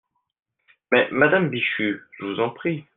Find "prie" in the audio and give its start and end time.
2.49-2.85